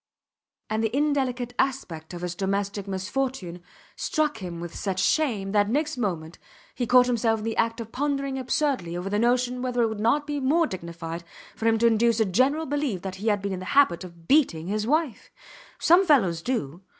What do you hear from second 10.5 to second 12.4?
dignified for him to induce a